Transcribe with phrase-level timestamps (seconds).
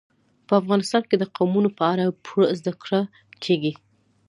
[0.47, 3.01] په افغانستان کې د قومونه په اړه پوره زده کړه
[3.43, 3.73] کېږي.